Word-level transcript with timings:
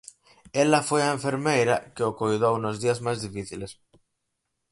Ela 0.63 0.79
foi 0.89 1.01
a 1.03 1.13
enfermeira 1.17 1.75
que 1.93 2.03
o 2.09 2.15
coidou 2.21 2.55
nos 2.63 2.75
días 2.83 2.99
máis 3.05 3.19
difíciles. 3.25 3.71